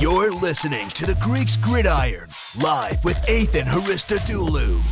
You're 0.00 0.32
listening 0.32 0.88
to 0.90 1.06
the 1.06 1.14
Greeks 1.20 1.56
Gridiron, 1.56 2.28
live 2.60 3.04
with 3.04 3.28
Ethan 3.28 3.64
Haristodoulou. 3.64 4.82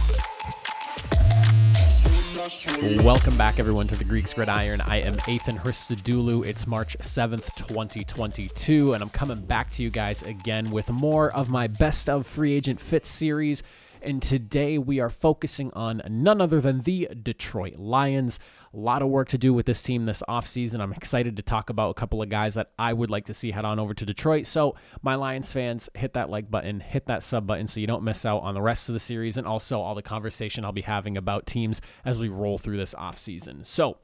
Welcome 3.04 3.36
back, 3.36 3.58
everyone, 3.58 3.88
to 3.88 3.96
the 3.96 4.04
Greeks 4.04 4.32
Gridiron. 4.32 4.80
I 4.80 5.00
am 5.00 5.16
Ethan 5.26 5.58
Hristodoulou. 5.58 6.46
It's 6.46 6.68
March 6.68 6.96
7th, 7.00 7.52
2022, 7.56 8.94
and 8.94 9.02
I'm 9.02 9.10
coming 9.10 9.40
back 9.40 9.70
to 9.72 9.82
you 9.82 9.90
guys 9.90 10.22
again 10.22 10.70
with 10.70 10.88
more 10.88 11.32
of 11.32 11.50
my 11.50 11.66
Best 11.66 12.08
of 12.08 12.24
Free 12.24 12.52
Agent 12.52 12.80
Fit 12.80 13.04
series. 13.04 13.64
And 14.04 14.20
today 14.20 14.78
we 14.78 14.98
are 14.98 15.08
focusing 15.08 15.72
on 15.74 16.02
none 16.08 16.40
other 16.40 16.60
than 16.60 16.80
the 16.80 17.08
Detroit 17.22 17.76
Lions. 17.76 18.40
A 18.74 18.76
lot 18.76 19.00
of 19.00 19.08
work 19.08 19.28
to 19.28 19.38
do 19.38 19.54
with 19.54 19.66
this 19.66 19.80
team 19.80 20.06
this 20.06 20.24
offseason. 20.28 20.80
I'm 20.80 20.92
excited 20.92 21.36
to 21.36 21.42
talk 21.42 21.70
about 21.70 21.90
a 21.90 21.94
couple 21.94 22.20
of 22.20 22.28
guys 22.28 22.54
that 22.54 22.72
I 22.76 22.94
would 22.94 23.10
like 23.10 23.26
to 23.26 23.34
see 23.34 23.52
head 23.52 23.64
on 23.64 23.78
over 23.78 23.94
to 23.94 24.04
Detroit. 24.04 24.46
So, 24.46 24.74
my 25.02 25.14
Lions 25.14 25.52
fans, 25.52 25.88
hit 25.94 26.14
that 26.14 26.30
like 26.30 26.50
button, 26.50 26.80
hit 26.80 27.06
that 27.06 27.22
sub 27.22 27.46
button 27.46 27.68
so 27.68 27.78
you 27.78 27.86
don't 27.86 28.02
miss 28.02 28.26
out 28.26 28.38
on 28.38 28.54
the 28.54 28.62
rest 28.62 28.88
of 28.88 28.94
the 28.94 28.98
series 28.98 29.36
and 29.36 29.46
also 29.46 29.80
all 29.80 29.94
the 29.94 30.02
conversation 30.02 30.64
I'll 30.64 30.72
be 30.72 30.82
having 30.82 31.16
about 31.16 31.46
teams 31.46 31.80
as 32.04 32.18
we 32.18 32.28
roll 32.28 32.58
through 32.58 32.78
this 32.78 32.94
offseason. 32.94 33.64
So, 33.64 33.98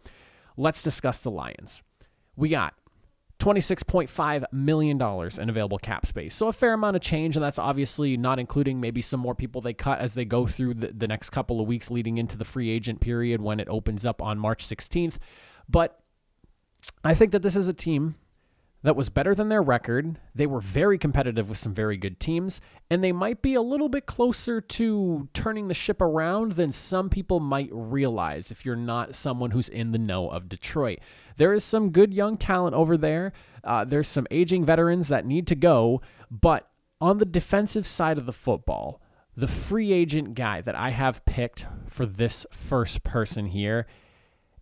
let's 0.56 0.82
discuss 0.84 1.18
the 1.18 1.32
Lions. 1.32 1.82
We 2.36 2.50
got 2.50 2.74
$26.5 3.38 4.44
million 4.52 5.00
in 5.40 5.48
available 5.48 5.78
cap 5.78 6.04
space. 6.06 6.34
So 6.34 6.48
a 6.48 6.52
fair 6.52 6.72
amount 6.72 6.96
of 6.96 7.02
change, 7.02 7.36
and 7.36 7.42
that's 7.42 7.58
obviously 7.58 8.16
not 8.16 8.38
including 8.38 8.80
maybe 8.80 9.00
some 9.00 9.20
more 9.20 9.34
people 9.34 9.60
they 9.60 9.74
cut 9.74 10.00
as 10.00 10.14
they 10.14 10.24
go 10.24 10.46
through 10.46 10.74
the, 10.74 10.88
the 10.88 11.06
next 11.06 11.30
couple 11.30 11.60
of 11.60 11.68
weeks 11.68 11.90
leading 11.90 12.18
into 12.18 12.36
the 12.36 12.44
free 12.44 12.68
agent 12.70 13.00
period 13.00 13.40
when 13.40 13.60
it 13.60 13.68
opens 13.68 14.04
up 14.04 14.20
on 14.20 14.38
March 14.38 14.66
16th. 14.66 15.18
But 15.68 16.00
I 17.04 17.14
think 17.14 17.32
that 17.32 17.42
this 17.42 17.54
is 17.54 17.68
a 17.68 17.72
team 17.72 18.16
that 18.82 18.94
was 18.94 19.08
better 19.08 19.34
than 19.34 19.48
their 19.48 19.62
record. 19.62 20.20
They 20.34 20.46
were 20.46 20.60
very 20.60 20.98
competitive 20.98 21.48
with 21.48 21.58
some 21.58 21.74
very 21.74 21.96
good 21.96 22.20
teams, 22.20 22.60
and 22.88 23.02
they 23.02 23.10
might 23.10 23.42
be 23.42 23.54
a 23.54 23.62
little 23.62 23.88
bit 23.88 24.06
closer 24.06 24.60
to 24.60 25.28
turning 25.34 25.68
the 25.68 25.74
ship 25.74 26.00
around 26.00 26.52
than 26.52 26.70
some 26.70 27.10
people 27.10 27.40
might 27.40 27.70
realize 27.72 28.50
if 28.50 28.64
you're 28.64 28.76
not 28.76 29.16
someone 29.16 29.50
who's 29.50 29.68
in 29.68 29.90
the 29.90 29.98
know 29.98 30.28
of 30.28 30.48
Detroit. 30.48 31.00
There 31.36 31.52
is 31.52 31.64
some 31.64 31.90
good 31.90 32.14
young 32.14 32.36
talent 32.36 32.74
over 32.74 32.96
there. 32.96 33.32
Uh, 33.64 33.84
there's 33.84 34.08
some 34.08 34.28
aging 34.30 34.64
veterans 34.64 35.08
that 35.08 35.26
need 35.26 35.46
to 35.48 35.56
go, 35.56 36.00
but 36.30 36.70
on 37.00 37.18
the 37.18 37.24
defensive 37.24 37.86
side 37.86 38.18
of 38.18 38.26
the 38.26 38.32
football, 38.32 39.00
the 39.36 39.46
free 39.46 39.92
agent 39.92 40.34
guy 40.34 40.60
that 40.60 40.74
I 40.74 40.90
have 40.90 41.24
picked 41.24 41.66
for 41.86 42.06
this 42.06 42.46
first 42.52 43.04
person 43.04 43.46
here 43.46 43.86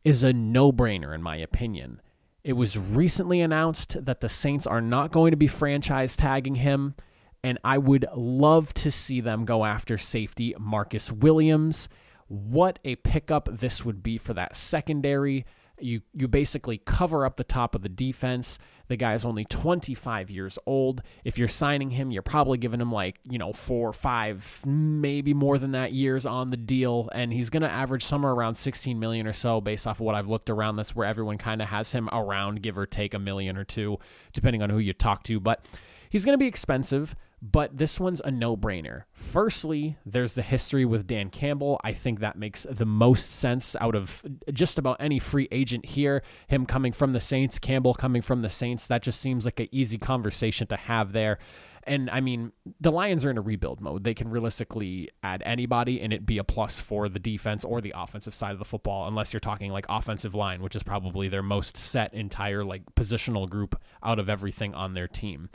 is 0.04 0.22
a 0.22 0.32
no 0.32 0.70
brainer, 0.70 1.14
in 1.14 1.22
my 1.22 1.36
opinion. 1.36 2.00
It 2.46 2.52
was 2.52 2.78
recently 2.78 3.40
announced 3.40 4.04
that 4.04 4.20
the 4.20 4.28
Saints 4.28 4.68
are 4.68 4.80
not 4.80 5.10
going 5.10 5.32
to 5.32 5.36
be 5.36 5.48
franchise 5.48 6.16
tagging 6.16 6.54
him, 6.54 6.94
and 7.42 7.58
I 7.64 7.76
would 7.76 8.06
love 8.14 8.72
to 8.74 8.92
see 8.92 9.20
them 9.20 9.44
go 9.44 9.64
after 9.64 9.98
safety 9.98 10.54
Marcus 10.56 11.10
Williams. 11.10 11.88
What 12.28 12.78
a 12.84 12.94
pickup 12.94 13.48
this 13.50 13.84
would 13.84 14.00
be 14.00 14.16
for 14.16 14.32
that 14.34 14.54
secondary. 14.54 15.44
You 15.78 16.00
you 16.14 16.28
basically 16.28 16.78
cover 16.78 17.26
up 17.26 17.36
the 17.36 17.44
top 17.44 17.74
of 17.74 17.82
the 17.82 17.88
defense. 17.88 18.58
The 18.88 18.96
guy 18.96 19.14
is 19.14 19.24
only 19.24 19.44
25 19.44 20.30
years 20.30 20.58
old. 20.64 21.02
If 21.24 21.38
you're 21.38 21.48
signing 21.48 21.90
him, 21.90 22.10
you're 22.10 22.22
probably 22.22 22.56
giving 22.56 22.80
him 22.80 22.92
like, 22.92 23.18
you 23.24 23.36
know, 23.36 23.52
4 23.52 23.88
or 23.88 23.92
5, 23.92 24.62
maybe 24.64 25.34
more 25.34 25.58
than 25.58 25.72
that 25.72 25.92
years 25.92 26.24
on 26.24 26.48
the 26.48 26.56
deal 26.56 27.08
and 27.12 27.32
he's 27.32 27.50
going 27.50 27.62
to 27.62 27.70
average 27.70 28.04
somewhere 28.04 28.32
around 28.32 28.54
16 28.54 28.98
million 28.98 29.26
or 29.26 29.32
so 29.32 29.60
based 29.60 29.86
off 29.86 29.96
of 29.96 30.02
what 30.02 30.14
I've 30.14 30.28
looked 30.28 30.50
around. 30.50 30.76
That's 30.76 30.94
where 30.94 31.06
everyone 31.06 31.36
kind 31.36 31.60
of 31.60 31.68
has 31.68 31.92
him 31.92 32.08
around 32.12 32.62
give 32.62 32.78
or 32.78 32.86
take 32.86 33.12
a 33.12 33.18
million 33.18 33.56
or 33.56 33.64
two 33.64 33.98
depending 34.32 34.62
on 34.62 34.70
who 34.70 34.78
you 34.78 34.92
talk 34.92 35.24
to, 35.24 35.40
but 35.40 35.66
he's 36.08 36.24
going 36.24 36.34
to 36.34 36.38
be 36.38 36.46
expensive 36.46 37.16
but 37.42 37.76
this 37.76 38.00
one's 38.00 38.20
a 38.24 38.30
no 38.30 38.56
brainer. 38.56 39.02
Firstly, 39.12 39.98
there's 40.06 40.34
the 40.34 40.42
history 40.42 40.84
with 40.84 41.06
Dan 41.06 41.28
Campbell. 41.28 41.78
I 41.84 41.92
think 41.92 42.20
that 42.20 42.38
makes 42.38 42.66
the 42.68 42.86
most 42.86 43.30
sense 43.30 43.76
out 43.80 43.94
of 43.94 44.24
just 44.52 44.78
about 44.78 44.96
any 45.00 45.18
free 45.18 45.48
agent 45.50 45.84
here. 45.84 46.22
Him 46.48 46.64
coming 46.64 46.92
from 46.92 47.12
the 47.12 47.20
Saints, 47.20 47.58
Campbell 47.58 47.94
coming 47.94 48.22
from 48.22 48.40
the 48.40 48.48
Saints, 48.48 48.86
that 48.86 49.02
just 49.02 49.20
seems 49.20 49.44
like 49.44 49.60
an 49.60 49.68
easy 49.70 49.98
conversation 49.98 50.66
to 50.68 50.76
have 50.76 51.12
there. 51.12 51.38
And 51.86 52.10
I 52.10 52.20
mean, 52.20 52.50
the 52.80 52.90
Lions 52.90 53.24
are 53.24 53.30
in 53.30 53.38
a 53.38 53.42
rebuild 53.42 53.80
mode. 53.80 54.02
They 54.02 54.14
can 54.14 54.28
realistically 54.28 55.10
add 55.22 55.42
anybody 55.46 56.00
and 56.00 56.12
it 56.12 56.26
be 56.26 56.38
a 56.38 56.44
plus 56.44 56.80
for 56.80 57.08
the 57.08 57.20
defense 57.20 57.64
or 57.64 57.80
the 57.80 57.92
offensive 57.94 58.34
side 58.34 58.52
of 58.52 58.58
the 58.58 58.64
football, 58.64 59.06
unless 59.06 59.32
you're 59.32 59.40
talking 59.40 59.70
like 59.70 59.86
offensive 59.88 60.34
line, 60.34 60.62
which 60.62 60.74
is 60.74 60.82
probably 60.82 61.28
their 61.28 61.44
most 61.44 61.76
set 61.76 62.12
entire 62.12 62.64
like 62.64 62.82
positional 62.96 63.48
group 63.48 63.80
out 64.02 64.18
of 64.18 64.28
everything 64.28 64.74
on 64.74 64.94
their 64.94 65.06
team. 65.06 65.48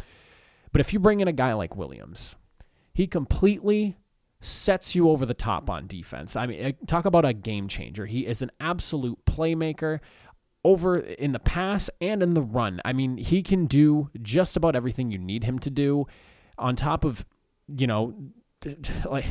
But 0.71 0.81
if 0.81 0.93
you 0.93 0.99
bring 0.99 1.19
in 1.19 1.27
a 1.27 1.33
guy 1.33 1.53
like 1.53 1.75
Williams, 1.75 2.35
he 2.93 3.07
completely 3.07 3.97
sets 4.41 4.95
you 4.95 5.09
over 5.09 5.25
the 5.25 5.33
top 5.33 5.69
on 5.69 5.87
defense. 5.87 6.35
I 6.35 6.47
mean, 6.47 6.61
eh, 6.61 6.71
talk 6.87 7.05
about 7.05 7.25
a 7.25 7.33
game 7.33 7.67
changer. 7.67 8.05
He 8.05 8.25
is 8.25 8.41
an 8.41 8.51
absolute 8.59 9.23
playmaker 9.25 9.99
over 10.63 10.97
in 10.97 11.31
the 11.31 11.39
pass 11.39 11.89
and 11.99 12.21
in 12.23 12.33
the 12.33 12.41
run. 12.41 12.81
I 12.83 12.93
mean, 12.93 13.17
he 13.17 13.43
can 13.43 13.65
do 13.65 14.09
just 14.21 14.57
about 14.57 14.75
everything 14.75 15.11
you 15.11 15.17
need 15.17 15.43
him 15.43 15.59
to 15.59 15.69
do 15.69 16.07
on 16.57 16.75
top 16.75 17.03
of, 17.03 17.25
you 17.67 17.87
know, 17.87 18.15
like 19.05 19.25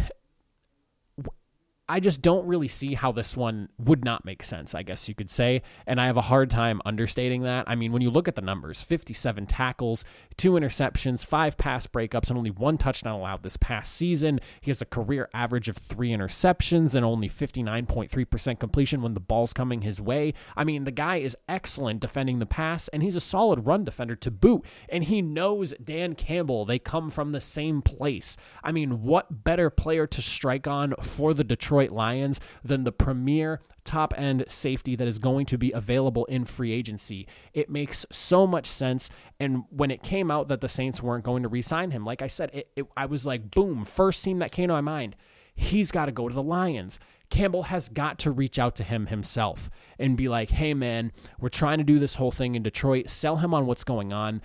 I 1.91 1.99
just 1.99 2.23
don't 2.23 2.47
really 2.47 2.69
see 2.69 2.95
how 2.95 3.11
this 3.11 3.37
one 3.37 3.69
would 3.77 4.05
not 4.05 4.25
make 4.25 4.45
sense, 4.45 4.77
I 4.77 4.84
guess 4.84 5.09
you 5.09 5.15
could 5.17 5.28
say. 5.28 5.62
And 5.89 6.01
I 6.01 6.06
have 6.06 6.17
a 6.17 6.21
hard 6.21 6.49
time 6.49 6.81
understating 6.84 7.43
that. 7.43 7.69
I 7.69 7.75
mean, 7.75 7.91
when 7.91 8.01
you 8.01 8.11
look 8.11 8.28
at 8.28 8.37
the 8.37 8.43
numbers 8.43 8.81
57 8.81 9.47
tackles, 9.47 10.05
two 10.37 10.53
interceptions, 10.53 11.27
five 11.27 11.59
pass 11.59 11.89
breakups, 11.89 12.29
and 12.29 12.39
only 12.39 12.53
one 12.53 12.79
touchdown 12.79 13.19
allowed 13.19 13.43
this 13.43 13.56
past 13.56 13.93
season. 13.93 14.39
He 14.61 14.71
has 14.71 14.81
a 14.81 14.87
career 14.87 15.29
average 15.34 15.69
of 15.69 15.77
three 15.77 16.11
interceptions 16.11 16.95
and 16.95 17.05
only 17.05 17.29
59.3% 17.29 18.61
completion 18.61 19.03
when 19.03 19.15
the 19.15 19.21
ball's 19.21 19.53
coming 19.53 19.83
his 19.83 20.00
way. 20.00 20.33
I 20.56 20.62
mean, 20.62 20.84
the 20.84 20.93
guy 20.93 21.17
is 21.17 21.37
excellent 21.49 21.99
defending 21.99 22.39
the 22.39 22.47
pass, 22.47 22.87
and 22.89 23.03
he's 23.03 23.17
a 23.17 23.21
solid 23.21 23.67
run 23.67 23.83
defender 23.83 24.15
to 24.15 24.31
boot. 24.31 24.65
And 24.89 25.03
he 25.03 25.23
knows 25.23 25.75
Dan 25.83 26.15
Campbell. 26.15 26.65
They 26.65 26.79
come 26.79 27.11
from 27.11 27.33
the 27.33 27.41
same 27.41 27.83
place. 27.83 28.37
I 28.62 28.71
mean, 28.71 29.03
what 29.03 29.43
better 29.43 29.71
player 29.71 30.06
to 30.06 30.23
strike 30.23 30.69
on 30.69 30.95
for 31.00 31.34
the 31.34 31.43
Detroit? 31.43 31.80
Detroit 31.81 31.97
Lions 31.97 32.41
than 32.63 32.85
the 32.85 32.93
premier 32.93 33.61
top 33.85 34.13
end 34.17 34.45
safety 34.49 34.95
that 34.97 35.09
is 35.09 35.19
going 35.19 35.47
to 35.47 35.57
be 35.57 35.73
available 35.73 36.27
in 36.27 36.45
free 36.45 36.73
agency. 36.73 37.27
It 37.55 37.71
makes 37.71 38.05
so 38.13 38.47
much 38.47 38.67
sense. 38.67 39.09
And 39.39 39.65
when 39.71 39.91
it 39.91 40.03
came 40.03 40.31
out 40.31 40.49
that 40.49 40.61
the 40.61 40.69
Saints 40.69 41.03
weren't 41.03 41.25
going 41.25 41.43
to 41.43 41.49
re 41.49 41.63
sign 41.63 41.91
him, 41.91 42.05
like 42.05 42.21
I 42.21 42.27
said, 42.27 42.51
it, 42.53 42.71
it, 42.77 42.87
I 42.97 43.07
was 43.07 43.25
like, 43.25 43.51
boom, 43.51 43.85
first 43.85 44.23
team 44.23 44.39
that 44.41 44.53
came 44.53 44.69
to 44.69 44.75
my 44.75 44.81
mind. 44.83 45.17
He's 45.55 45.91
got 45.91 46.07
to 46.07 46.13
go 46.13 46.29
to 46.29 46.35
the 46.35 46.43
Lions. 46.43 47.01
Campbell 47.31 47.65
has 47.65 47.89
got 47.89 48.19
to 48.21 48.31
reach 48.31 48.59
out 48.59 48.77
to 48.77 48.85
him 48.85 49.07
himself 49.07 49.71
and 49.99 50.17
be 50.17 50.29
like, 50.29 50.51
hey, 50.51 50.75
man, 50.75 51.12
we're 51.39 51.49
trying 51.49 51.79
to 51.79 51.85
do 51.85 51.99
this 51.99 52.17
whole 52.17 52.31
thing 52.31 52.55
in 52.55 52.62
Detroit. 52.62 53.09
Sell 53.09 53.37
him 53.37 53.55
on 53.55 53.67
what's 53.67 53.85
going 53.85 54.12
on. 54.12 54.43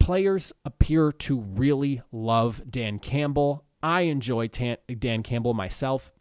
Players 0.00 0.52
appear 0.64 1.12
to 1.12 1.40
really 1.40 2.02
love 2.10 2.62
Dan 2.68 2.98
Campbell. 2.98 3.64
I 3.82 4.02
enjoy 4.02 4.48
Dan 4.48 5.22
Campbell 5.22 5.54
myself. 5.54 6.12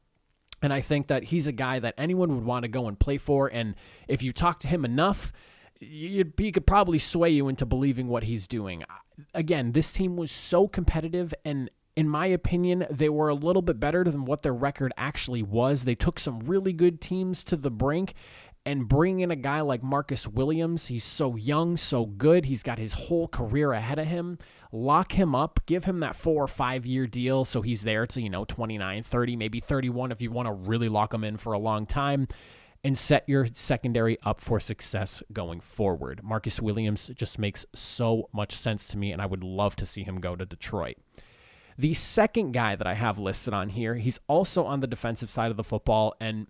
And 0.61 0.71
I 0.71 0.81
think 0.81 1.07
that 1.07 1.25
he's 1.25 1.47
a 1.47 1.51
guy 1.51 1.79
that 1.79 1.95
anyone 1.97 2.35
would 2.35 2.45
want 2.45 2.63
to 2.63 2.69
go 2.69 2.87
and 2.87 2.99
play 2.99 3.17
for. 3.17 3.47
And 3.47 3.75
if 4.07 4.21
you 4.21 4.31
talk 4.31 4.59
to 4.59 4.67
him 4.67 4.85
enough, 4.85 5.33
you 5.79 6.31
he 6.37 6.51
could 6.51 6.67
probably 6.67 6.99
sway 6.99 7.31
you 7.31 7.47
into 7.47 7.65
believing 7.65 8.07
what 8.07 8.23
he's 8.23 8.47
doing. 8.47 8.83
Again, 9.33 9.71
this 9.71 9.91
team 9.91 10.15
was 10.15 10.31
so 10.31 10.67
competitive, 10.67 11.33
and 11.43 11.69
in 11.95 12.07
my 12.07 12.27
opinion, 12.27 12.85
they 12.89 13.09
were 13.09 13.29
a 13.29 13.33
little 13.35 13.61
bit 13.61 13.79
better 13.79 14.03
than 14.03 14.25
what 14.25 14.43
their 14.43 14.53
record 14.53 14.93
actually 14.95 15.43
was. 15.43 15.83
They 15.83 15.95
took 15.95 16.19
some 16.19 16.39
really 16.39 16.71
good 16.73 17.01
teams 17.01 17.43
to 17.45 17.55
the 17.55 17.71
brink, 17.71 18.13
and 18.65 18.87
bring 18.87 19.19
in 19.19 19.31
a 19.31 19.35
guy 19.35 19.61
like 19.61 19.81
Marcus 19.81 20.27
Williams. 20.27 20.87
He's 20.87 21.03
so 21.03 21.35
young, 21.35 21.77
so 21.77 22.05
good. 22.05 22.45
He's 22.45 22.63
got 22.63 22.77
his 22.77 22.93
whole 22.93 23.27
career 23.27 23.73
ahead 23.73 23.99
of 23.99 24.07
him. 24.07 24.37
Lock 24.71 25.13
him 25.13 25.35
up, 25.35 25.59
give 25.65 25.85
him 25.85 25.99
that 25.99 26.15
four 26.15 26.43
or 26.43 26.47
five 26.47 26.85
year 26.85 27.07
deal 27.07 27.43
so 27.43 27.61
he's 27.61 27.83
there 27.83 28.05
to, 28.07 28.21
you 28.21 28.29
know, 28.29 28.45
29, 28.45 29.03
30, 29.03 29.35
maybe 29.35 29.59
31 29.59 30.11
if 30.11 30.21
you 30.21 30.31
want 30.31 30.47
to 30.47 30.53
really 30.53 30.89
lock 30.89 31.13
him 31.13 31.23
in 31.23 31.37
for 31.37 31.53
a 31.53 31.59
long 31.59 31.85
time 31.85 32.27
and 32.83 32.97
set 32.97 33.23
your 33.27 33.47
secondary 33.53 34.17
up 34.23 34.39
for 34.39 34.59
success 34.59 35.21
going 35.31 35.59
forward. 35.59 36.21
Marcus 36.23 36.61
Williams 36.61 37.11
just 37.15 37.37
makes 37.37 37.65
so 37.73 38.29
much 38.33 38.55
sense 38.55 38.87
to 38.87 38.97
me, 38.97 39.11
and 39.11 39.21
I 39.21 39.25
would 39.25 39.43
love 39.43 39.75
to 39.77 39.85
see 39.85 40.03
him 40.03 40.19
go 40.19 40.35
to 40.35 40.45
Detroit. 40.45 40.97
The 41.77 41.93
second 41.93 42.51
guy 42.53 42.75
that 42.75 42.87
I 42.87 42.95
have 42.95 43.19
listed 43.19 43.53
on 43.53 43.69
here, 43.69 43.95
he's 43.95 44.19
also 44.27 44.65
on 44.65 44.79
the 44.79 44.87
defensive 44.87 45.29
side 45.29 45.51
of 45.51 45.57
the 45.57 45.63
football, 45.63 46.15
and 46.19 46.47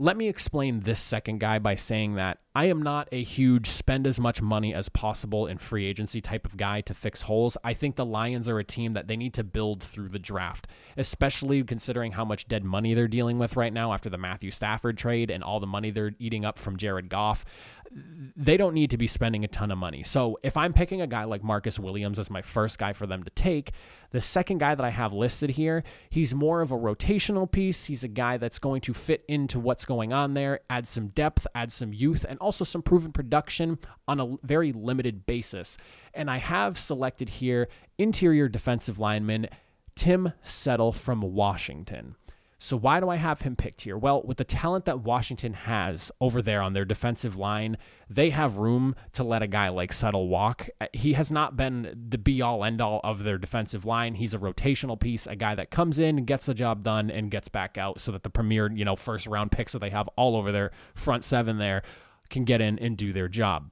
let 0.00 0.16
me 0.16 0.28
explain 0.28 0.80
this 0.80 0.98
second 0.98 1.40
guy 1.40 1.58
by 1.58 1.74
saying 1.74 2.14
that 2.14 2.38
I 2.52 2.64
am 2.64 2.82
not 2.82 3.08
a 3.12 3.22
huge 3.22 3.68
spend 3.68 4.08
as 4.08 4.18
much 4.18 4.42
money 4.42 4.74
as 4.74 4.88
possible 4.88 5.46
in 5.46 5.58
free 5.58 5.86
agency 5.86 6.20
type 6.20 6.44
of 6.44 6.56
guy 6.56 6.80
to 6.80 6.94
fix 6.94 7.22
holes. 7.22 7.56
I 7.62 7.74
think 7.74 7.94
the 7.94 8.04
Lions 8.04 8.48
are 8.48 8.58
a 8.58 8.64
team 8.64 8.94
that 8.94 9.06
they 9.06 9.16
need 9.16 9.34
to 9.34 9.44
build 9.44 9.84
through 9.84 10.08
the 10.08 10.18
draft, 10.18 10.66
especially 10.96 11.62
considering 11.62 12.10
how 12.12 12.24
much 12.24 12.48
dead 12.48 12.64
money 12.64 12.92
they're 12.92 13.06
dealing 13.06 13.38
with 13.38 13.54
right 13.54 13.72
now 13.72 13.92
after 13.92 14.10
the 14.10 14.18
Matthew 14.18 14.50
Stafford 14.50 14.98
trade 14.98 15.30
and 15.30 15.44
all 15.44 15.60
the 15.60 15.66
money 15.66 15.92
they're 15.92 16.12
eating 16.18 16.44
up 16.44 16.58
from 16.58 16.76
Jared 16.76 17.08
Goff 17.08 17.44
they 17.92 18.56
don't 18.56 18.74
need 18.74 18.90
to 18.90 18.96
be 18.96 19.08
spending 19.08 19.44
a 19.44 19.48
ton 19.48 19.70
of 19.72 19.78
money. 19.78 20.04
So 20.04 20.38
if 20.44 20.56
I'm 20.56 20.72
picking 20.72 21.00
a 21.00 21.08
guy 21.08 21.24
like 21.24 21.42
Marcus 21.42 21.78
Williams 21.78 22.20
as 22.20 22.30
my 22.30 22.40
first 22.40 22.78
guy 22.78 22.92
for 22.92 23.06
them 23.06 23.24
to 23.24 23.30
take, 23.30 23.72
the 24.12 24.20
second 24.20 24.58
guy 24.58 24.76
that 24.76 24.84
I 24.84 24.90
have 24.90 25.12
listed 25.12 25.50
here, 25.50 25.82
he's 26.08 26.32
more 26.32 26.60
of 26.60 26.70
a 26.70 26.76
rotational 26.76 27.50
piece. 27.50 27.86
He's 27.86 28.04
a 28.04 28.08
guy 28.08 28.36
that's 28.36 28.60
going 28.60 28.80
to 28.82 28.94
fit 28.94 29.24
into 29.26 29.58
what's 29.58 29.84
going 29.84 30.12
on 30.12 30.34
there, 30.34 30.60
add 30.70 30.86
some 30.86 31.08
depth, 31.08 31.48
add 31.54 31.72
some 31.72 31.92
youth, 31.92 32.24
and 32.28 32.38
also 32.40 32.64
some 32.64 32.82
proven 32.82 33.12
production 33.12 33.78
on 34.08 34.20
a 34.20 34.36
very 34.42 34.72
limited 34.72 35.26
basis. 35.26 35.76
And 36.14 36.30
I 36.30 36.38
have 36.38 36.78
selected 36.78 37.28
here 37.28 37.68
interior 37.98 38.48
defensive 38.48 38.98
lineman 38.98 39.48
Tim 39.94 40.32
Settle 40.42 40.92
from 40.92 41.20
Washington. 41.20 42.16
So 42.62 42.76
why 42.76 43.00
do 43.00 43.08
I 43.08 43.16
have 43.16 43.40
him 43.40 43.56
picked 43.56 43.80
here? 43.80 43.96
Well, 43.96 44.22
with 44.22 44.36
the 44.36 44.44
talent 44.44 44.84
that 44.84 45.00
Washington 45.00 45.54
has 45.54 46.12
over 46.20 46.42
there 46.42 46.60
on 46.60 46.74
their 46.74 46.84
defensive 46.84 47.38
line, 47.38 47.78
they 48.10 48.28
have 48.30 48.58
room 48.58 48.94
to 49.12 49.24
let 49.24 49.42
a 49.42 49.46
guy 49.46 49.70
like 49.70 49.94
Settle 49.94 50.28
walk. 50.28 50.68
Uh, 50.78 50.86
he 50.92 51.14
has 51.14 51.32
not 51.32 51.56
been 51.56 52.08
the 52.10 52.18
be 52.18 52.42
all 52.42 52.62
end 52.62 52.82
all 52.82 53.00
of 53.02 53.22
their 53.22 53.38
defensive 53.38 53.86
line. 53.86 54.14
He's 54.14 54.34
a 54.34 54.38
rotational 54.38 55.00
piece, 55.00 55.26
a 55.26 55.36
guy 55.36 55.54
that 55.54 55.70
comes 55.70 55.98
in, 55.98 56.26
gets 56.26 56.44
the 56.44 56.52
job 56.52 56.82
done, 56.82 57.10
and 57.10 57.30
gets 57.30 57.48
back 57.48 57.78
out 57.78 57.98
so 57.98 58.12
that 58.12 58.24
the 58.24 58.30
premier, 58.30 58.70
you 58.70 58.84
know, 58.84 58.94
first 58.94 59.26
round 59.26 59.52
picks 59.52 59.72
that 59.72 59.78
they 59.78 59.90
have 59.90 60.08
all 60.16 60.36
over 60.36 60.52
their 60.52 60.70
front 60.94 61.24
seven 61.24 61.56
there 61.56 61.82
can 62.30 62.44
get 62.44 62.60
in 62.60 62.78
and 62.78 62.96
do 62.96 63.12
their 63.12 63.28
job. 63.28 63.70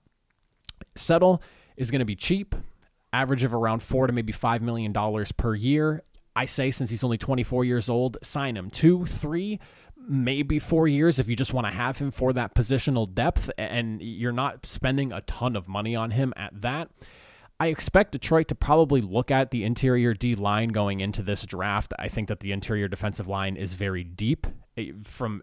Settle 0.94 1.42
is 1.76 1.90
going 1.90 2.00
to 2.00 2.04
be 2.04 2.16
cheap 2.16 2.54
average 3.12 3.44
of 3.44 3.54
around 3.54 3.82
four 3.82 4.06
to 4.06 4.12
maybe 4.12 4.32
five 4.32 4.62
million 4.62 4.92
dollars 4.92 5.32
per 5.32 5.54
year. 5.54 6.02
I 6.36 6.44
say 6.44 6.70
since 6.70 6.90
he's 6.90 7.02
only 7.02 7.18
24 7.18 7.64
years 7.64 7.88
old, 7.88 8.16
sign 8.22 8.56
him 8.56 8.70
two, 8.70 9.06
three, 9.06 9.58
maybe 9.96 10.58
four 10.58 10.86
years 10.86 11.18
if 11.18 11.28
you 11.28 11.34
just 11.34 11.52
want 11.52 11.66
to 11.66 11.72
have 11.72 11.98
him 11.98 12.10
for 12.10 12.32
that 12.32 12.54
positional 12.54 13.12
depth 13.12 13.50
and 13.58 14.00
you're 14.00 14.32
not 14.32 14.64
spending 14.64 15.12
a 15.12 15.20
ton 15.22 15.56
of 15.56 15.68
money 15.68 15.96
on 15.96 16.12
him 16.12 16.32
at 16.36 16.60
that. 16.60 16.90
I 17.60 17.68
expect 17.68 18.12
Detroit 18.12 18.46
to 18.48 18.54
probably 18.54 19.00
look 19.00 19.32
at 19.32 19.50
the 19.50 19.64
interior 19.64 20.14
D 20.14 20.34
line 20.34 20.68
going 20.68 21.00
into 21.00 21.22
this 21.22 21.44
draft. 21.44 21.92
I 21.98 22.06
think 22.06 22.28
that 22.28 22.38
the 22.38 22.52
interior 22.52 22.86
defensive 22.86 23.26
line 23.26 23.56
is 23.56 23.74
very 23.74 24.04
deep 24.04 24.46
eh, 24.76 24.92
from 25.02 25.42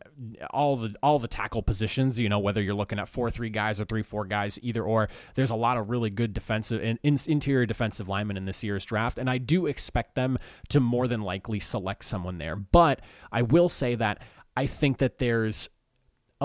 all 0.52 0.78
the 0.78 0.96
all 1.04 1.20
the 1.20 1.28
tackle 1.28 1.62
positions. 1.62 2.18
You 2.18 2.30
know 2.30 2.40
whether 2.40 2.62
you're 2.62 2.74
looking 2.74 3.00
at 3.00 3.10
four 3.10 3.30
three 3.30 3.50
guys 3.50 3.82
or 3.82 3.86
three 3.86 4.02
four 4.02 4.24
guys, 4.24 4.58
either 4.62 4.82
or. 4.82 5.10
There's 5.36 5.52
a 5.52 5.56
lot 5.56 5.76
of 5.76 5.90
really 5.90 6.10
good 6.10 6.34
defensive 6.34 6.82
and 6.82 7.00
interior 7.04 7.66
defensive 7.66 8.08
linemen 8.08 8.38
in 8.38 8.46
this 8.46 8.64
year's 8.64 8.86
draft, 8.86 9.20
and 9.20 9.30
I 9.30 9.38
do 9.38 9.66
expect 9.66 10.16
them 10.16 10.38
to 10.70 10.80
more 10.80 11.10
than 11.10 11.22
likely 11.22 11.60
select 11.60 12.06
someone 12.06 12.38
there. 12.38 12.56
But 12.56 13.02
I 13.30 13.42
will 13.42 13.68
say 13.68 13.96
that 13.96 14.22
I 14.56 14.68
think 14.68 15.00
that 15.00 15.18
there's 15.18 15.70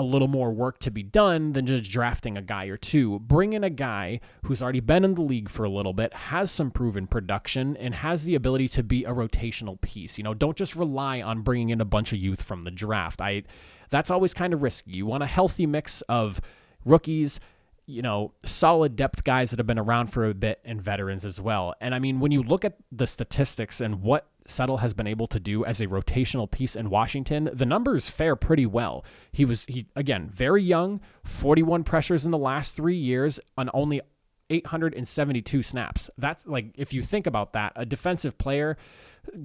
a 0.01 0.03
little 0.03 0.27
more 0.27 0.51
work 0.51 0.79
to 0.79 0.91
be 0.91 1.03
done 1.03 1.53
than 1.53 1.65
just 1.65 1.89
drafting 1.89 2.35
a 2.35 2.41
guy 2.41 2.65
or 2.65 2.77
two. 2.77 3.19
Bring 3.19 3.53
in 3.53 3.63
a 3.63 3.69
guy 3.69 4.19
who's 4.43 4.61
already 4.61 4.79
been 4.79 5.05
in 5.05 5.15
the 5.15 5.21
league 5.21 5.49
for 5.49 5.63
a 5.63 5.69
little 5.69 5.93
bit, 5.93 6.13
has 6.13 6.51
some 6.51 6.71
proven 6.71 7.07
production, 7.07 7.77
and 7.77 7.95
has 7.95 8.25
the 8.25 8.35
ability 8.35 8.67
to 8.69 8.83
be 8.83 9.05
a 9.05 9.11
rotational 9.11 9.79
piece. 9.79 10.17
You 10.17 10.23
know, 10.23 10.33
don't 10.33 10.57
just 10.57 10.75
rely 10.75 11.21
on 11.21 11.41
bringing 11.41 11.69
in 11.69 11.79
a 11.79 11.85
bunch 11.85 12.11
of 12.11 12.19
youth 12.19 12.41
from 12.41 12.61
the 12.61 12.71
draft. 12.71 13.21
I 13.21 13.43
that's 13.89 14.09
always 14.09 14.33
kind 14.33 14.53
of 14.53 14.63
risky. 14.63 14.91
You 14.91 15.05
want 15.05 15.21
a 15.21 15.27
healthy 15.27 15.67
mix 15.67 16.01
of 16.09 16.41
rookies, 16.85 17.39
you 17.85 18.01
know, 18.01 18.33
solid 18.45 18.95
depth 18.95 19.23
guys 19.23 19.49
that 19.51 19.59
have 19.59 19.67
been 19.67 19.79
around 19.79 20.07
for 20.07 20.29
a 20.29 20.33
bit 20.33 20.59
and 20.63 20.81
veterans 20.81 21.25
as 21.25 21.41
well. 21.41 21.73
And 21.81 21.93
I 21.93 21.99
mean, 21.99 22.19
when 22.19 22.31
you 22.31 22.43
look 22.43 22.63
at 22.63 22.77
the 22.91 23.07
statistics 23.07 23.81
and 23.81 24.01
what 24.01 24.27
Settle 24.45 24.77
has 24.77 24.93
been 24.93 25.07
able 25.07 25.27
to 25.27 25.39
do 25.39 25.63
as 25.65 25.81
a 25.81 25.87
rotational 25.87 26.49
piece 26.49 26.75
in 26.75 26.89
Washington, 26.89 27.49
the 27.53 27.65
numbers 27.65 28.09
fare 28.09 28.35
pretty 28.35 28.65
well. 28.65 29.05
He 29.31 29.45
was 29.45 29.65
he 29.65 29.87
again 29.95 30.29
very 30.29 30.63
young, 30.63 30.99
41 31.23 31.83
pressures 31.83 32.25
in 32.25 32.31
the 32.31 32.37
last 32.37 32.75
3 32.75 32.95
years 32.95 33.39
on 33.57 33.69
only 33.73 34.01
872 34.49 35.63
snaps. 35.63 36.09
That's 36.17 36.45
like 36.45 36.73
if 36.75 36.91
you 36.91 37.01
think 37.01 37.27
about 37.27 37.53
that, 37.53 37.73
a 37.75 37.85
defensive 37.85 38.37
player 38.37 38.77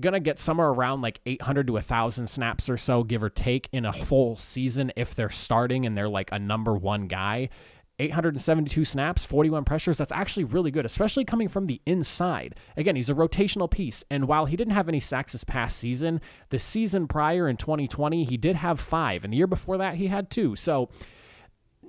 gonna 0.00 0.20
get 0.20 0.38
somewhere 0.38 0.68
around 0.68 1.02
like 1.02 1.20
800 1.26 1.66
to 1.66 1.74
1000 1.74 2.26
snaps 2.26 2.68
or 2.70 2.78
so 2.78 3.02
give 3.04 3.22
or 3.22 3.28
take 3.28 3.68
in 3.72 3.84
a 3.84 3.92
full 3.92 4.36
season 4.36 4.90
if 4.96 5.14
they're 5.14 5.28
starting 5.28 5.84
and 5.84 5.96
they're 5.96 6.08
like 6.08 6.32
a 6.32 6.38
number 6.38 6.74
1 6.74 7.08
guy 7.08 7.50
872 7.98 8.84
snaps, 8.84 9.24
41 9.24 9.64
pressures. 9.64 9.98
That's 9.98 10.12
actually 10.12 10.44
really 10.44 10.70
good, 10.70 10.84
especially 10.84 11.24
coming 11.24 11.48
from 11.48 11.66
the 11.66 11.80
inside. 11.86 12.54
Again, 12.76 12.96
he's 12.96 13.08
a 13.08 13.14
rotational 13.14 13.70
piece. 13.70 14.04
And 14.10 14.28
while 14.28 14.46
he 14.46 14.56
didn't 14.56 14.74
have 14.74 14.88
any 14.88 15.00
sacks 15.00 15.32
this 15.32 15.44
past 15.44 15.78
season, 15.78 16.20
the 16.50 16.58
season 16.58 17.08
prior 17.08 17.48
in 17.48 17.56
2020, 17.56 18.24
he 18.24 18.36
did 18.36 18.56
have 18.56 18.78
five. 18.80 19.24
And 19.24 19.32
the 19.32 19.38
year 19.38 19.46
before 19.46 19.78
that, 19.78 19.94
he 19.94 20.08
had 20.08 20.30
two. 20.30 20.56
So 20.56 20.90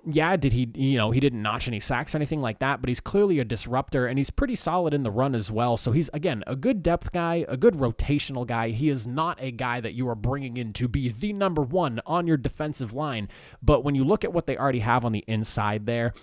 yeah, 0.10 0.38
did 0.38 0.54
he, 0.54 0.70
you 0.74 0.98
know, 0.98 1.12
he 1.12 1.20
didn't 1.20 1.42
notch 1.42 1.68
any 1.68 1.82
sacks 1.82 2.16
or 2.16 2.18
anything 2.18 2.42
like 2.42 2.60
that, 2.60 2.82
but 2.82 2.88
he's 2.88 3.02
clearly 3.02 3.40
a 3.40 3.46
disruptor 3.46 4.08
and 4.08 4.18
he's 4.18 4.30
pretty 4.30 4.56
solid 4.56 4.94
in 4.94 5.04
the 5.04 5.12
run 5.12 5.36
as 5.36 5.52
well. 5.52 5.76
So 5.76 5.92
he's, 5.92 6.10
again, 6.14 6.46
a 6.48 6.56
good 6.56 6.82
depth 6.82 7.12
guy, 7.12 7.46
a 7.50 7.58
good 7.58 7.74
rotational 7.74 8.48
guy. 8.48 8.70
He 8.70 8.90
is 8.90 9.06
not 9.06 9.38
a 9.42 9.52
guy 9.52 9.82
that 9.82 9.96
you 9.96 10.08
are 10.08 10.16
bringing 10.16 10.56
in 10.56 10.72
to 10.74 10.88
be 10.88 11.10
the 11.10 11.34
number 11.34 11.62
one 11.62 12.00
on 12.06 12.26
your 12.26 12.38
defensive 12.38 12.94
line. 12.94 13.28
But 13.62 13.84
when 13.84 13.96
you 13.96 14.06
look 14.06 14.24
at 14.24 14.32
what 14.32 14.48
they 14.48 14.58
already 14.58 14.80
have 14.80 15.04
on 15.04 15.12
the 15.12 15.26
inside 15.28 15.86
there, 15.86 16.14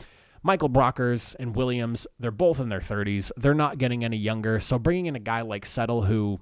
Michael 0.43 0.71
Brockers 0.71 1.37
and 1.39 1.55
Williams, 1.55 2.07
they're 2.19 2.31
both 2.31 2.61
in 2.61 2.71
their 2.71 2.81
30s. 2.81 3.33
They're 3.37 3.53
not 3.53 3.77
getting 3.77 4.03
any 4.03 4.17
younger. 4.17 4.61
So 4.61 4.79
bringing 4.79 5.07
in 5.07 5.17
a 5.17 5.21
guy 5.21 5.43
like 5.43 5.67
Settle, 5.67 6.03
who 6.03 6.41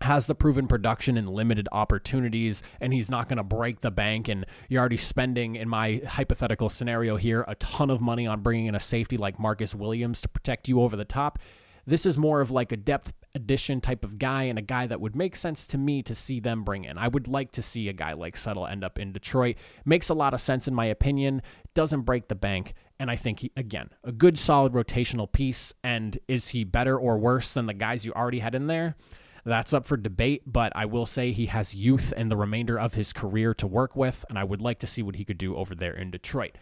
has 0.00 0.26
the 0.26 0.34
proven 0.34 0.66
production 0.66 1.16
and 1.16 1.28
limited 1.28 1.68
opportunities, 1.72 2.62
and 2.80 2.92
he's 2.92 3.10
not 3.10 3.28
going 3.28 3.38
to 3.38 3.42
break 3.42 3.80
the 3.80 3.90
bank. 3.90 4.28
And 4.28 4.46
you're 4.68 4.80
already 4.80 4.96
spending, 4.96 5.56
in 5.56 5.68
my 5.68 6.02
hypothetical 6.06 6.68
scenario 6.68 7.16
here, 7.16 7.44
a 7.48 7.54
ton 7.56 7.90
of 7.90 8.00
money 8.00 8.26
on 8.26 8.40
bringing 8.40 8.66
in 8.66 8.74
a 8.74 8.80
safety 8.80 9.16
like 9.16 9.38
Marcus 9.38 9.74
Williams 9.74 10.20
to 10.22 10.28
protect 10.28 10.68
you 10.68 10.80
over 10.82 10.96
the 10.96 11.04
top. 11.04 11.38
This 11.86 12.04
is 12.04 12.18
more 12.18 12.42
of 12.42 12.50
like 12.50 12.70
a 12.70 12.76
depth 12.76 13.14
addition 13.34 13.80
type 13.80 14.04
of 14.04 14.18
guy 14.18 14.42
and 14.42 14.58
a 14.58 14.62
guy 14.62 14.86
that 14.86 15.00
would 15.00 15.16
make 15.16 15.34
sense 15.34 15.66
to 15.68 15.78
me 15.78 16.02
to 16.02 16.14
see 16.14 16.38
them 16.38 16.62
bring 16.62 16.84
in. 16.84 16.98
I 16.98 17.08
would 17.08 17.28
like 17.28 17.50
to 17.52 17.62
see 17.62 17.88
a 17.88 17.94
guy 17.94 18.12
like 18.12 18.36
Settle 18.36 18.66
end 18.66 18.84
up 18.84 18.98
in 18.98 19.12
Detroit. 19.12 19.56
Makes 19.86 20.10
a 20.10 20.14
lot 20.14 20.34
of 20.34 20.40
sense 20.42 20.68
in 20.68 20.74
my 20.74 20.84
opinion. 20.84 21.40
Doesn't 21.72 22.02
break 22.02 22.28
the 22.28 22.34
bank. 22.34 22.74
And 23.00 23.10
I 23.10 23.16
think, 23.16 23.40
he, 23.40 23.52
again, 23.56 23.88
a 24.04 24.12
good 24.12 24.38
solid 24.38 24.72
rotational 24.74 25.32
piece. 25.32 25.72
And 25.82 26.18
is 26.28 26.48
he 26.48 26.62
better 26.64 26.98
or 26.98 27.16
worse 27.16 27.54
than 27.54 27.64
the 27.64 27.74
guys 27.74 28.04
you 28.04 28.12
already 28.12 28.40
had 28.40 28.54
in 28.54 28.66
there? 28.66 28.96
That's 29.48 29.72
up 29.72 29.86
for 29.86 29.96
debate, 29.96 30.42
but 30.44 30.72
I 30.76 30.84
will 30.84 31.06
say 31.06 31.32
he 31.32 31.46
has 31.46 31.74
youth 31.74 32.12
and 32.14 32.30
the 32.30 32.36
remainder 32.36 32.78
of 32.78 32.92
his 32.92 33.14
career 33.14 33.54
to 33.54 33.66
work 33.66 33.96
with, 33.96 34.26
and 34.28 34.38
I 34.38 34.44
would 34.44 34.60
like 34.60 34.78
to 34.80 34.86
see 34.86 35.00
what 35.02 35.16
he 35.16 35.24
could 35.24 35.38
do 35.38 35.56
over 35.56 35.74
there 35.74 35.94
in 35.94 36.10
Detroit. 36.10 36.58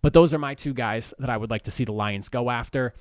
But 0.00 0.14
those 0.14 0.32
are 0.32 0.38
my 0.38 0.54
two 0.54 0.72
guys 0.72 1.12
that 1.18 1.28
I 1.28 1.36
would 1.36 1.50
like 1.50 1.60
to 1.62 1.70
see 1.70 1.84
the 1.84 1.92
Lions 1.92 2.30
go 2.30 2.48
after. 2.48 2.94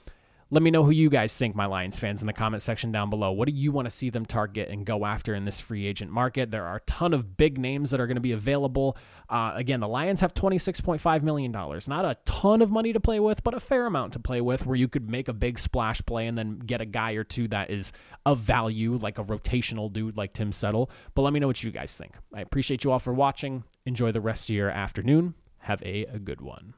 Let 0.52 0.64
me 0.64 0.72
know 0.72 0.84
who 0.84 0.90
you 0.90 1.12
guys 1.12 1.38
think, 1.38 1.54
my 1.54 1.68
Lions 1.68 2.00
fans, 2.00 2.22
in 2.22 2.28
the 2.28 2.34
comment 2.34 2.64
section 2.64 2.92
down 2.92 3.12
below. 3.12 3.32
What 3.32 3.48
do 3.48 3.54
you 3.54 3.72
want 3.72 3.86
to 3.86 3.92
see 3.92 4.10
them 4.10 4.26
target 4.26 4.70
and 4.70 4.84
go 4.84 5.06
after 5.06 5.36
in 5.36 5.46
this 5.46 5.62
free 5.62 5.86
agent 5.86 6.10
market? 6.10 6.50
There 6.50 6.66
are 6.66 6.78
a 6.78 6.82
ton 6.82 7.14
of 7.14 7.38
big 7.38 7.60
names 7.60 7.92
that 7.92 8.00
are 8.00 8.08
going 8.08 8.16
to 8.16 8.22
be 8.22 8.32
available. 8.32 8.98
Uh, 9.30 9.52
again, 9.54 9.80
the 9.80 9.88
Lions 9.88 10.22
have 10.22 10.34
$26.5 10.34 11.22
million. 11.22 11.52
Not 11.52 12.04
a 12.04 12.18
ton 12.26 12.64
of 12.64 12.72
money 12.72 12.94
to 12.94 13.00
play 13.00 13.20
with, 13.20 13.44
but 13.44 13.54
a 13.54 13.60
fair 13.60 13.86
amount 13.86 14.14
to 14.14 14.20
play 14.20 14.42
with 14.42 14.66
where 14.66 14.76
you 14.76 14.88
could 14.88 15.08
make 15.08 15.28
a 15.28 15.34
big 15.34 15.60
splash 15.60 16.02
play 16.04 16.26
and 16.26 16.36
then 16.36 16.58
get 16.58 16.82
a 16.82 16.86
guy 16.86 17.12
or 17.12 17.24
two 17.24 17.48
that 17.50 17.70
is 17.70 17.92
of 18.26 18.40
value, 18.40 18.96
like 18.96 19.20
a 19.20 19.24
rotational 19.24 19.94
dude 19.94 20.18
like 20.18 20.34
Tim 20.34 20.52
Settle. 20.52 20.90
But 21.14 21.22
let 21.22 21.32
me 21.32 21.40
know 21.40 21.46
what 21.48 21.62
you 21.62 21.70
guys 21.70 21.96
think. 21.96 22.16
I 22.34 22.42
appreciate 22.42 22.84
you 22.84 22.92
all 22.92 22.98
for 22.98 23.14
watching. 23.14 23.66
Enjoy 23.86 24.12
the 24.12 24.20
rest 24.20 24.50
of 24.50 24.56
your 24.56 24.72
afternoon. 24.72 25.36
Have 25.60 25.84
a, 25.84 26.06
a 26.06 26.18
good 26.18 26.42
one. 26.42 26.74